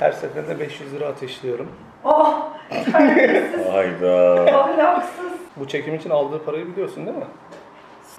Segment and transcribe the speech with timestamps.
[0.00, 1.68] Her seferinde 500 lira ateşliyorum.
[2.04, 2.34] Oh,
[2.92, 4.34] terbiyesiz, Hayda.
[4.58, 5.32] ahlaksız.
[5.56, 7.24] Bu çekim için aldığı parayı biliyorsun değil mi?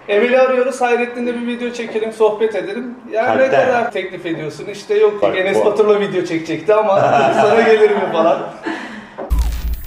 [0.07, 2.95] Emel'i arıyoruz, Hayrettin'le bir video çekelim, sohbet edelim.
[3.11, 3.65] Ya ne Kalpten.
[3.65, 4.65] kadar teklif ediyorsun?
[4.65, 6.99] İşte yok Bak, Enes bu- Batur'la video çekecekti ama
[7.33, 8.39] sana gelir mi falan.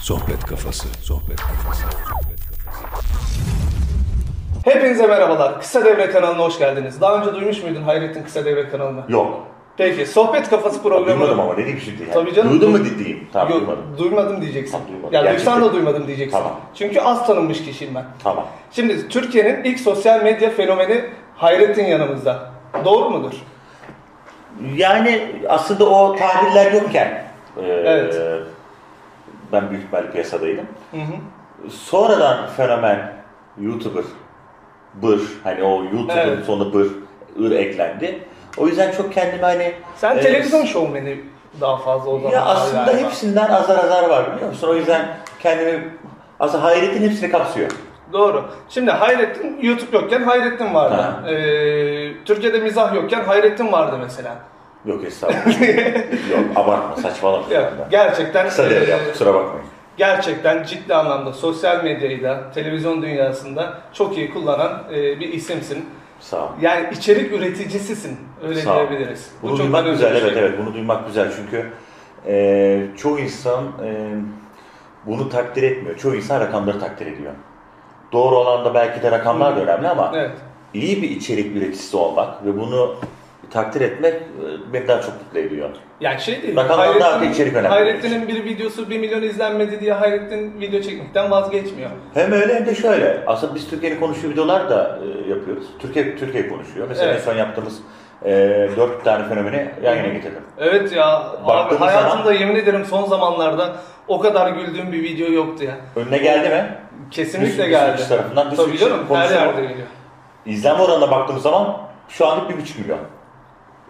[0.00, 3.14] Sohbet kafası, sohbet kafası, sohbet kafası.
[4.64, 5.60] Hepinize merhabalar.
[5.60, 7.00] Kısa Devre kanalına hoş geldiniz.
[7.00, 9.00] Daha önce duymuş muydun Hayrettin Kısa Devre kanalını?
[9.08, 9.46] Yok.
[9.76, 11.06] Peki, Sohbet Kafası programı...
[11.20, 12.10] Duymadım ama ne diyeyim şimdi ya.
[12.14, 12.50] Tabii canım.
[12.50, 13.28] Duydun mu dediğim?
[13.32, 13.84] Tamam Yok, duymadım.
[13.98, 14.72] duymadım diyeceksin.
[14.72, 15.14] Tamam, duymadım.
[15.14, 15.54] Ya Gerçekten.
[15.54, 16.38] duysan da duymadım diyeceksin.
[16.38, 16.60] Tamam.
[16.74, 18.04] Çünkü az tanınmış kişiyim ben.
[18.24, 18.46] Tamam.
[18.72, 21.04] Şimdi Türkiye'nin ilk sosyal medya fenomeni
[21.36, 22.50] Hayrettin yanımızda.
[22.84, 23.32] Doğru mudur?
[24.76, 27.24] Yani aslında o tabirler yokken
[27.56, 28.16] e, Evet.
[29.52, 30.66] ben büyük ihtimalle piyasadaydım.
[30.90, 31.70] Hı hı.
[31.70, 33.12] Sonradan fenomen
[33.60, 34.04] YouTuber,
[34.94, 36.44] bır, hani o YouTuber'ın Evet.
[36.44, 36.86] sonunda bır,
[37.40, 38.18] ır eklendi.
[38.56, 39.74] O yüzden çok kendimi hani...
[39.96, 41.20] Sen e, televizyon şovmeni
[41.60, 42.32] daha fazla o zaman.
[42.32, 43.06] Ya aslında galiba.
[43.06, 44.68] hepsinden azar azar var biliyor musun?
[44.68, 45.88] O yüzden kendimi...
[46.40, 47.70] Aslında Hayrettin hepsini kapsıyor.
[48.12, 48.44] Doğru.
[48.68, 50.94] Şimdi Hayrettin YouTube yokken Hayrettin vardı.
[50.94, 51.30] Ha.
[51.30, 54.36] Ee, Türkiye'de mizah yokken Hayrettin vardı mesela.
[54.84, 55.60] Yok estağfurullah.
[56.30, 57.44] Yok abartma saçmalama.
[57.50, 59.66] Ya, gerçekten Kısa devre ee, yap kusura bakmayın.
[59.96, 65.88] gerçekten ciddi anlamda sosyal medyayı da televizyon dünyasında çok iyi kullanan ee, bir isimsin.
[66.24, 66.48] Sağ ol.
[66.60, 68.18] Yani içerik üreticisisin.
[68.48, 68.88] Öyle Sağ ol.
[68.88, 69.30] diyebiliriz.
[69.42, 70.22] Bu Bunu çok duymak güzel şey.
[70.22, 71.70] evet evet bunu duymak güzel çünkü
[72.26, 74.10] e, çoğu insan e,
[75.06, 75.96] bunu takdir etmiyor.
[75.98, 77.32] Çoğu insan rakamları takdir ediyor.
[78.12, 80.30] Doğru olan da belki de rakamlar da önemli ama Evet.
[80.74, 82.94] iyi bir içerik üreticisi olmak ve bunu
[83.50, 85.70] takdir etmek e, beni daha çok mutlu ediyor.
[86.00, 86.56] Yani şey değil.
[86.56, 87.68] Rakamlar daha Hayrettin- içerik önemli.
[87.68, 91.90] Hayrettin'in bir videosu 1 milyon izlenmedi diye Hayrettin video çekmekten vazgeçmiyor.
[92.14, 93.22] Hem öyle hem de şöyle.
[93.26, 95.64] Aslında biz Türkiye'nin konuştuğu videolar da e, yapıyoruz.
[95.78, 96.86] Türkiye Türkiye konuşuyor.
[96.88, 97.20] Mesela Evet.
[97.20, 97.78] en son yaptığımız
[98.24, 98.30] e,
[98.76, 100.42] dört tane fenomeni yan yana getirdim.
[100.58, 103.72] Evet ya abi Baktığımız hayatımda zaman- yemin ederim son zamanlarda
[104.08, 105.74] o kadar güldüğüm bir video yoktu ya.
[105.96, 106.64] Önüne geldi mi?
[107.10, 107.98] Kesinlikle Bir- geldi.
[108.02, 109.86] bir tarafından bir Tabii canım her yerde geliyor.
[110.46, 111.76] İzlenme oranına baktığımız zaman
[112.08, 112.98] şu anlık bir buçuk milyon.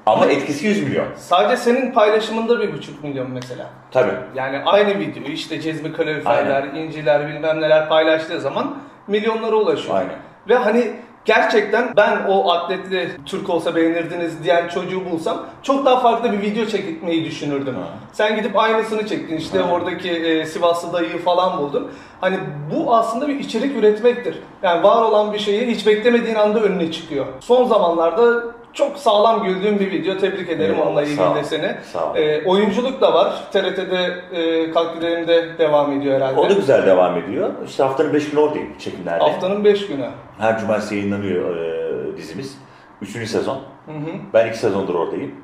[0.07, 1.07] Ama etkisi 100 milyon.
[1.17, 3.67] Sadece senin paylaşımında bir buçuk milyon mesela.
[3.91, 4.13] Tabii.
[4.35, 8.77] Yani aynı videoyu işte cezmi kaloriferler, inciler bilmem neler paylaştığı zaman
[9.09, 9.97] milyonlara ulaşıyor.
[9.97, 10.17] Aynen.
[10.49, 10.91] Ve hani
[11.25, 16.67] gerçekten ben o atletli Türk olsa beğenirdiniz diyen çocuğu bulsam çok daha farklı bir video
[16.67, 17.75] çekmeyi düşünürdüm.
[17.75, 17.89] Ha.
[18.13, 19.71] Sen gidip aynısını çektin işte Ha.
[19.73, 21.91] oradaki e, Sivaslı dayıyı falan buldun.
[22.21, 22.37] Hani
[22.75, 24.39] bu aslında bir içerik üretmektir.
[24.63, 27.27] Yani var olan bir şeyi hiç beklemediğin anda önüne çıkıyor.
[27.41, 28.43] Son zamanlarda
[28.75, 30.19] çok sağlam güldüğüm bir video.
[30.19, 31.77] Tebrik ederim Eyvallah, onunla ilgili de seni.
[31.93, 32.17] Sağ ol.
[32.17, 33.45] E, oyunculuk da var.
[33.53, 36.41] TRT'de e, Kalk Gidelim'de devam ediyor herhalde.
[36.41, 37.51] O da güzel devam ediyor.
[37.67, 39.25] İşte haftanın 5 günü oradayım çekimlerde.
[39.25, 40.09] Haftanın 5 günü.
[40.39, 42.59] Her cumartesi yayınlanıyor e, dizimiz.
[43.03, 43.57] Üçüncü sezon.
[43.87, 44.11] Hı hı.
[44.35, 45.35] Ben iki sezondur oradayım.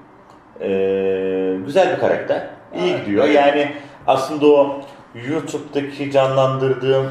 [0.61, 0.69] E,
[1.67, 2.47] güzel bir karakter.
[2.75, 3.07] İyi Evet.
[3.07, 3.25] gidiyor.
[3.29, 3.73] Yani
[4.07, 4.81] aslında o
[5.29, 7.11] YouTube'daki canlandırdığım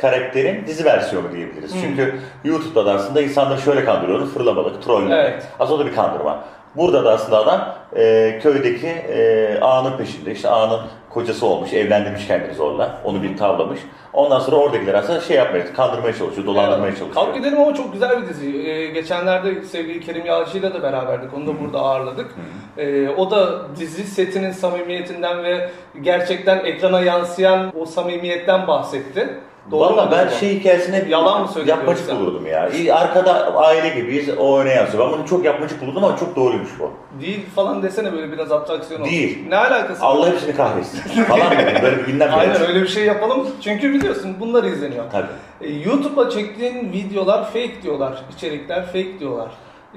[0.00, 1.74] karakterin dizi versiyonu diyebiliriz.
[1.74, 1.78] Hı.
[1.80, 2.14] Çünkü
[2.44, 4.34] YouTube'da da aslında insanları şöyle kandırıyoruz.
[4.34, 5.12] Fırlamalık, trollemek.
[5.12, 5.46] Evet.
[5.60, 6.44] Aslında o da bir kandırma.
[6.76, 10.32] Burada da aslında adam e, köydeki e, ağanın peşinde.
[10.32, 12.98] İşte ağanın kocası olmuş, evlendirmiş kendini zorla.
[13.04, 13.80] Onu bir tavlamış.
[14.12, 17.14] Ondan sonra oradakiler aslında şey yapmaya, kandırmaya çalışıyor, dolandırmaya çalışıyor.
[17.14, 18.56] Kalk gidelim ama çok güzel bir dizi.
[18.56, 21.34] Ee, geçenlerde sevgili Kerim Yağcı'yla da beraberdik.
[21.34, 22.34] Onu da burada ağırladık.
[22.78, 25.70] Ee, o da dizi setinin samimiyetinden ve
[26.02, 29.28] gerçekten ekrana yansıyan o samimiyetten bahsetti.
[29.70, 32.22] Doğru Valla ben şey hikayesini hep Yalan mı söylüyor yapmacık yoksa?
[32.22, 32.70] bulurdum ya.
[32.94, 35.06] Arkada aile gibiyiz, o öne yansıyor.
[35.06, 36.90] Ben bunu çok yapmacık buldum ama çok doğruymuş bu.
[37.20, 39.12] Değil falan desene böyle biraz atraksiyon olsun.
[39.12, 39.44] Değil.
[39.48, 40.06] Ne alakası var?
[40.08, 41.22] Allah hepsini kahretsin.
[41.24, 43.46] Falan dedim, böyle bir gündem Aynen öyle bir şey yapalım.
[43.60, 45.04] Çünkü biliyorsun bunlar izleniyor.
[45.12, 45.26] Tabii.
[45.60, 48.22] E, YouTube'a çektiğin videolar fake diyorlar.
[48.36, 49.48] içerikler fake diyorlar.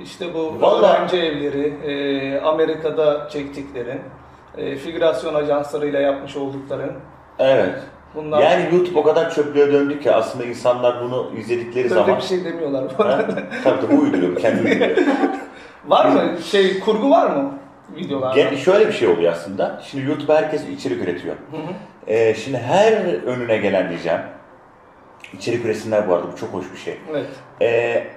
[0.03, 4.01] İşte bu Vallahi- öğrenci evleri, e, Amerika'da çektiklerin,
[4.57, 6.91] e, figürasyon ajanslarıyla yapmış oldukların.
[7.39, 7.75] Evet.
[8.15, 12.17] Bunlar Yani YouTube o kadar çöplüğe döndü ki aslında insanlar bunu izledikleri öyle zaman...
[12.17, 13.07] bir şey demiyorlar bu Ha?
[13.09, 13.43] arada.
[13.63, 14.97] tabii tabii uyduruyor, kendi uyduruyor.
[15.87, 16.37] var mı?
[16.45, 17.51] Şey kurgu var mı
[17.95, 18.35] videolarda?
[18.35, 19.81] Gen- şöyle bir şey oluyor aslında.
[19.85, 21.35] Şimdi YouTube herkes içerik üretiyor.
[22.07, 22.93] Ee, şimdi her
[23.23, 24.19] önüne gelen diyeceğim.
[25.33, 26.97] İçerik üretsinler bu arada bu çok hoş bir şey.
[27.11, 27.25] Evet.
[27.61, 28.07] Ee,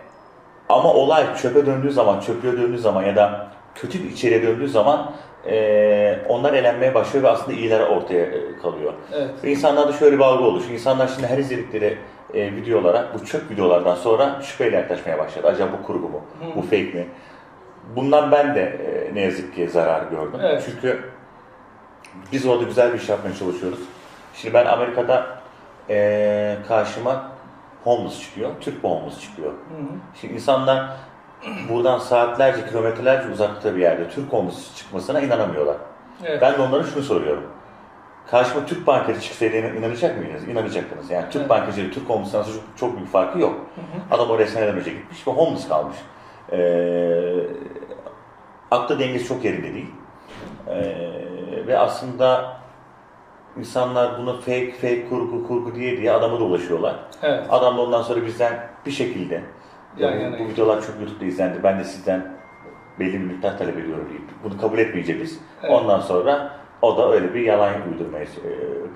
[0.69, 5.13] ama olay çöpe döndüğü zaman, çöplüğe döndüğü zaman ya da kötü bir içeriğe döndüğü zaman
[5.47, 8.93] ee, onlar elenmeye başlıyor ve aslında iyiler ortaya e, kalıyor.
[9.13, 9.31] Evet.
[9.45, 10.75] Ve insanlarda şöyle bir algı oluşuyor.
[10.75, 11.99] İnsanlar şimdi her izledikleri
[12.35, 15.47] e, videolara, bu çöp videolardan sonra şüpheyle yaklaşmaya başladı.
[15.47, 16.23] Acaba bu kurgu mu?
[16.57, 17.09] Bu fake mi?
[17.97, 20.41] Bundan ben de e, ne yazık ki zarar gördüm.
[20.43, 20.63] Evet.
[20.67, 21.05] Çünkü
[22.33, 23.79] biz orada güzel bir iş yapmaya çalışıyoruz.
[24.35, 25.27] Şimdi ben Amerika'da
[25.91, 27.31] e, karşıma
[27.85, 29.53] homeless çıkıyor, Türk homeless çıkıyor.
[30.21, 30.97] Şimdi insanlar
[31.69, 35.77] buradan saatlerce, kilometrelerce uzakta bir yerde Türk homeless çıkmasına inanamıyorlar.
[36.25, 36.43] Evet.
[36.43, 37.45] Ben de onlara şunu soruyorum.
[38.31, 40.49] Karşıma Türk bankacı çıksaydı inan- inanacak mıydınız?
[40.49, 41.11] İnanacaktınız.
[41.11, 41.51] Yani Türk Evet.
[41.51, 43.55] bankacı ile Türk arasında çok, çok büyük farkı yok.
[44.11, 45.97] Adam oraya seneden önce gitmiş ve homeless kalmış.
[46.53, 47.35] Ee,
[48.71, 49.91] aklı dengesi çok yerinde değil.
[50.69, 50.95] Ee,
[51.67, 52.57] ve aslında
[53.59, 56.95] insanlar bunu fake, fake, kurgu, kurgu diye diye adama dolaşıyorlar.
[57.23, 57.47] Evet.
[57.51, 59.43] Adam da ondan sonra bizden bir şekilde
[59.99, 61.59] Yan ya bu- videolar çok YouTube'da izlendi.
[61.63, 62.27] Ben de sizden
[63.01, 65.41] belli bir miktar talep ediyorum deyip bunu kabul etmeyeceğiz.
[65.63, 65.71] Evet.
[65.71, 66.51] Ondan sonra
[66.83, 68.29] o da öyle bir yalan uydurmaya e,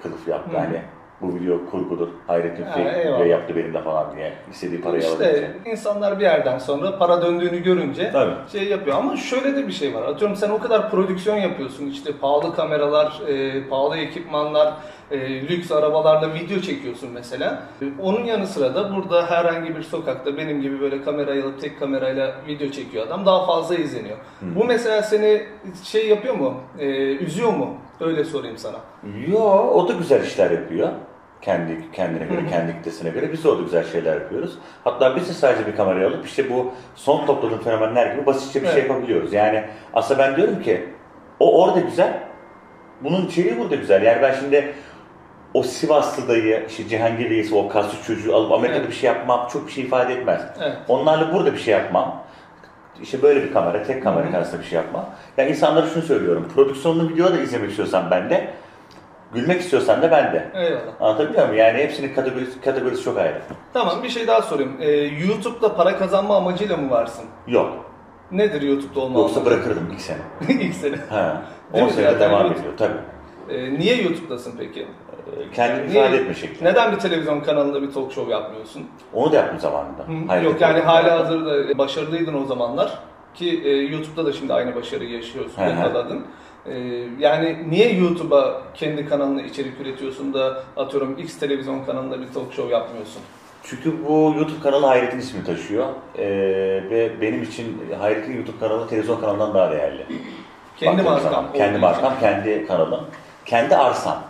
[0.03, 0.53] kılıf yaptı.
[0.57, 0.59] Hı.
[0.61, 0.83] Hani
[1.21, 2.09] bu video kurgudur.
[2.27, 4.33] Hayrettin Ha, fake video yaptı benim de falan diye.
[4.51, 5.51] istediği parayı İşte alabilecek.
[5.67, 8.33] insanlar bir yerden sonra para döndüğünü görünce Tabii.
[8.53, 8.97] şey yapıyor.
[8.97, 10.03] Ama şöyle de bir şey var.
[10.03, 11.87] Atıyorum sen o kadar prodüksiyon yapıyorsun.
[11.87, 14.75] İşte pahalı kameralar, e, pahalı ekipmanlar,
[15.11, 17.63] e, lüks arabalarla video çekiyorsun mesela.
[17.83, 21.79] E, Onun yanı sıra da burada herhangi bir sokakta benim gibi böyle kamerayı alıp tek
[21.81, 24.17] kamerayla video çekiyor adam daha fazla izleniyor.
[24.43, 25.43] Bu mesela seni
[25.85, 26.55] şey yapıyor mu?
[26.79, 26.87] E,
[27.17, 27.75] üzüyor mu?
[28.01, 28.77] Öyle sorayım sana.
[29.29, 29.39] Yo,
[29.75, 30.89] o da güzel işler yapıyor.
[31.49, 34.59] Kendi kendine göre, kendi kitlesine göre biz de orada güzel şeyler yapıyoruz.
[34.85, 38.67] Hatta biz de sadece bir kamerayı alıp işte bu son topladığım fenomenler gibi basitçe bir
[38.67, 38.91] şey Evet.
[38.91, 39.33] yapabiliyoruz.
[39.33, 39.65] Yani
[39.95, 40.89] aslında ben diyorum ki
[41.41, 42.13] o orada güzel,
[43.01, 44.03] bunun içeriği burada güzel.
[44.03, 44.73] Yani ben şimdi
[45.55, 48.91] o Sivaslı dayı, işte Cihangir reisi, o kaslı çocuğu alıp Amerika'da Evet.
[48.91, 50.43] bir şey yapmam çok bir şey ifade etmez.
[50.61, 50.77] Evet.
[50.89, 52.23] Onlarla burada bir şey yapmam.
[53.03, 55.07] İşte böyle bir kamera, tek kamera karşısında bir şey yapmam.
[55.37, 56.49] Yani insanlara şunu söylüyorum.
[56.55, 58.51] Prodüksiyonlu video da izlemek istiyorsan ben de,
[59.35, 60.51] gülmek istiyorsan da ben de.
[60.55, 60.81] Eyvallah.
[61.01, 61.59] Anlatabiliyor muyum?
[61.59, 63.41] Yani hepsinin kategorisi, kategorisi çok ayrı.
[63.73, 64.73] Tamam bir şey daha sorayım.
[64.81, 67.25] E, YouTube'da para kazanma amacıyla mı varsın?
[67.47, 67.85] Yok.
[68.33, 69.55] Nedir YouTube'da olma Yoksa amacı?
[69.57, 70.19] bırakırdım ilk sene.
[70.61, 70.97] İlk sene.
[71.11, 71.43] Ha.
[71.73, 71.95] Değil 10 mi?
[71.95, 72.99] senede devam YouTube- ediyor tabii.
[73.51, 74.81] Ee, niye YouTube'dasın peki?
[74.81, 76.65] Ee, Kendini Niye- ifade etme şekli.
[76.65, 78.87] Neden bir televizyon kanalında bir talk show yapmıyorsun?
[79.13, 80.03] Onu da yaptım zamanında.
[80.03, 80.13] Hı?
[80.29, 82.99] Hayır, Yok yani hala hazırda başarılıydın o zamanlar
[83.35, 85.71] ki e, YouTube'da da şimdi aynı başarıyı yaşıyorsun, Hı hı.
[85.71, 86.27] yakaladın.
[86.71, 92.53] Ee, yani niye YouTube'a kendi kanalına içerik üretiyorsun da atıyorum X televizyon kanalında bir talk
[92.53, 93.23] show yapmıyorsun?
[93.63, 95.87] Çünkü bu YouTube kanalı Hayret'in ismini taşıyor.
[96.19, 96.25] Ee,
[96.91, 100.07] ve benim için Hayret'in YouTube kanalı televizyon kanalından daha değerli.
[100.77, 101.33] Kendi Baktığım markam.
[101.33, 101.53] zaman.
[101.53, 102.21] Kendi markam, için.
[102.21, 103.01] kendi kanalım.
[103.45, 104.23] Kendi arsam.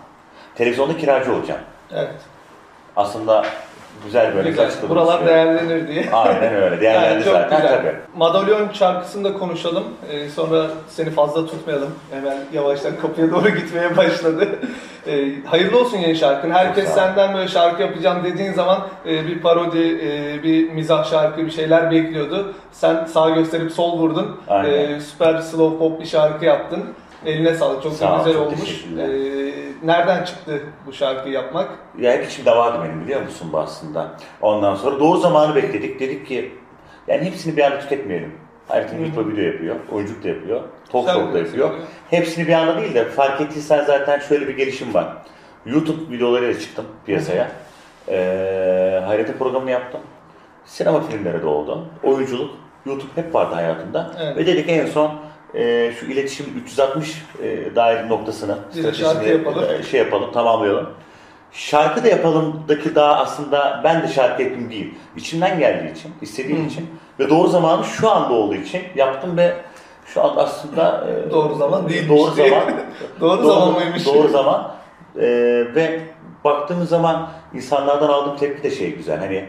[0.54, 1.60] Televizyonda kiracı olacağım.
[1.92, 2.14] Evet.
[2.96, 3.44] Aslında
[4.04, 4.66] güzel böyle Güzel.
[4.66, 5.54] açıklamak Buralar istiyorum.
[5.56, 6.10] değerlenir diye.
[6.12, 6.80] Aynen öyle.
[6.80, 7.76] Değerlendi Yani çok zaten güzel.
[7.78, 7.94] tabii.
[8.16, 9.84] Madalyon şarkısını da konuşalım.
[10.10, 11.94] Ee, sonra seni fazla tutmayalım.
[12.10, 14.48] Hemen yavaştan kapıya doğru gitmeye başladı.
[15.06, 16.50] Ee, hayırlı olsun yeni şarkın.
[16.50, 18.78] Herkes senden böyle şarkı yapacağım dediğin zaman
[19.08, 22.54] e, bir parodi, e, bir mizah şarkı bir şeyler bekliyordu.
[22.72, 24.36] Sen sağ gösterip sol vurdun.
[24.48, 24.70] Aynen.
[24.70, 26.84] Ee, süper slow pop bir şarkı yaptın.
[27.26, 27.82] Eline sağlık.
[27.82, 28.84] Çok Sağ ol, güzel çok olmuş.
[28.98, 29.06] Ee,
[29.86, 31.70] nereden çıktı bu şarkıyı yapmak?
[31.98, 34.10] Ya hep içimde vardı benim biliyor musun bu aslında.
[34.42, 36.00] Ondan sonra doğru zamanı bekledik.
[36.00, 36.54] Dedik ki
[37.08, 38.32] yani hepsini bir anda tüketmeyelim.
[38.68, 40.60] Hayrettin YouTube'a video yapıyor, oyunculuk da yapıyor,
[40.92, 41.70] talk show da de yapıyor.
[42.10, 45.08] Hepsini bir anda değil de fark ettiysen zaten şöyle bir gelişim var.
[45.66, 47.50] YouTube videolarıyla çıktım piyasaya.
[48.08, 50.00] Ee, Hayret'in programını yaptım.
[50.64, 51.88] Sinema filmleri de oldu.
[52.02, 52.50] Oyunculuk,
[52.86, 54.10] YouTube hep vardı hayatımda.
[54.20, 54.36] Evet.
[54.36, 55.12] Ve dedik en son
[55.54, 58.04] e, şu iletişim 360 e, dair
[58.72, 59.64] şarkı stratejisini, yapalım.
[59.80, 60.90] e, şey yapalım, tamamlayalım.
[61.52, 64.94] Şarkı da yapalımdaki daha aslında ben de şarkı yapayım değil.
[65.16, 66.66] İçimden geldiği için, istediğim Hı.
[66.66, 66.86] için
[67.18, 69.56] ve doğru zamanı şu anda olduğu için yaptım ve
[70.06, 72.48] şu an aslında e, Doğru zaman değilmiş Doğru diye.
[72.50, 72.74] zaman.
[73.20, 74.06] Doğru zaman mıymış?
[74.06, 74.72] Doğru zaman.
[75.16, 75.26] E,
[75.74, 76.00] ve
[76.44, 79.18] baktığımız zaman insanlardan aldığım tepki de şey güzel.
[79.18, 79.44] Hani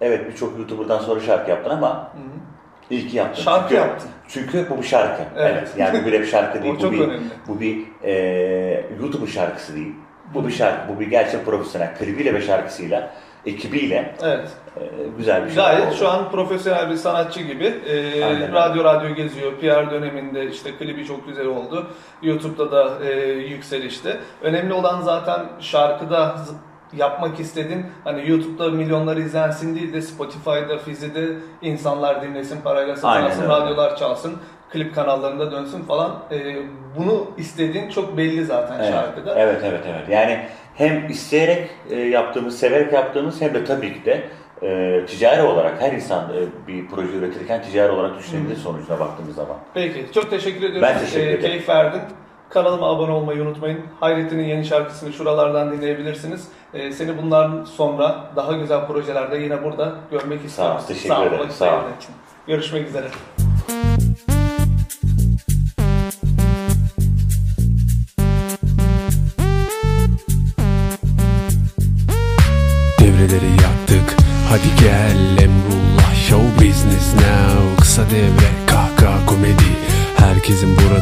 [0.00, 2.55] evet birçok YouTuber'dan sonra şarkı yaptın ama hı.
[2.90, 3.42] İyi ki yaptın.
[3.42, 4.10] Şarkı çünkü, yaptın.
[4.28, 5.22] Çünkü bu bir şarkı.
[5.36, 5.54] Evet.
[5.58, 5.68] Evet.
[5.78, 6.78] Yani bu bir rap şarkı değil.
[6.78, 7.24] Çok bu bir, önemli.
[7.48, 9.92] Bu bir e, YouTuber şarkısı değil.
[10.34, 10.94] Bu bir şarkı.
[10.94, 13.10] Bu bir gerçek profesyonel klibiyle ve şarkısıyla,
[13.46, 14.48] ekibiyle Evet.
[14.76, 14.82] e,
[15.18, 15.96] güzel bir şarkı Gayet oldu.
[15.98, 17.74] şu an profesyonel bir sanatçı gibi.
[18.24, 18.52] Aynen.
[18.52, 19.52] radyo radyo geziyor.
[19.60, 21.86] PR döneminde işte klibi çok güzel oldu.
[22.22, 24.16] YouTube'da da e, yükselişte.
[24.42, 26.36] Önemli olan zaten şarkıda
[26.96, 27.86] yapmak istedin.
[28.04, 31.26] Hani YouTube'da milyonlar izlensin değil de Spotify'da, Fizi'de
[31.62, 33.48] insanlar dinlesin, parayla öyle.
[33.48, 34.36] radyolar çalsın,
[34.72, 36.16] klip kanallarında dönsün falan.
[36.32, 36.56] Ee,
[36.98, 38.90] bunu istediğin çok belli zaten Evet.
[38.92, 39.34] şarkıda.
[39.38, 40.08] Evet, evet, evet.
[40.10, 40.40] Yani
[40.74, 44.28] hem isteyerek e, yaptığımız, severek yaptığımız hem de tabii ki de
[44.62, 49.56] e, ticari olarak her insan e, bir proje üretirken ticari olarak düşünebilir sonucuna baktığımız zaman.
[49.74, 50.82] Peki, çok teşekkür ediyorum.
[50.82, 51.40] Ben teşekkür Ee, ederim.
[51.40, 52.00] Keyif verdin.
[52.50, 53.80] Kanalıma abone olmayı unutmayın.
[54.00, 56.48] Hayrettin'in yeni şarkısını şuralardan dinleyebilirsiniz.
[56.74, 60.76] Ee, seni bundan sonra daha güzel projelerde yine burada görmek istiyorum.
[60.76, 61.80] ol, teşekkür ederim, sağ ol.
[62.46, 63.06] Görüşmek üzere.
[73.00, 74.16] Devreleri yaktık
[74.48, 78.65] Hadi gel Emrullah Show business now Kısa devre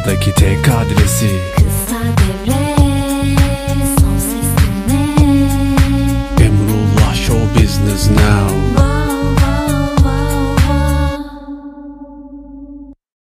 [0.05, 1.29] Buradaki tek adresi